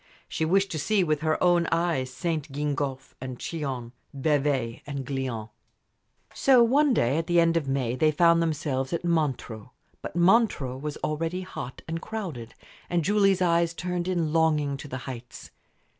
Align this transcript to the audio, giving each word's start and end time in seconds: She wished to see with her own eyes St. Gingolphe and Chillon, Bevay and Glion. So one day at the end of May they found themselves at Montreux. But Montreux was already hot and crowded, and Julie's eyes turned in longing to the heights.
She 0.27 0.45
wished 0.45 0.71
to 0.71 0.79
see 0.79 1.03
with 1.03 1.19
her 1.21 1.37
own 1.43 1.67
eyes 1.71 2.11
St. 2.11 2.51
Gingolphe 2.51 3.13
and 3.21 3.37
Chillon, 3.37 3.91
Bevay 4.19 4.81
and 4.87 5.05
Glion. 5.05 5.51
So 6.33 6.63
one 6.63 6.91
day 6.91 7.19
at 7.19 7.27
the 7.27 7.39
end 7.39 7.55
of 7.55 7.67
May 7.67 7.95
they 7.95 8.09
found 8.09 8.41
themselves 8.41 8.93
at 8.93 9.05
Montreux. 9.05 9.69
But 10.01 10.15
Montreux 10.15 10.77
was 10.77 10.97
already 11.03 11.41
hot 11.41 11.83
and 11.87 12.01
crowded, 12.01 12.55
and 12.89 13.03
Julie's 13.05 13.43
eyes 13.43 13.75
turned 13.75 14.07
in 14.07 14.33
longing 14.33 14.75
to 14.77 14.87
the 14.87 14.97
heights. 15.05 15.51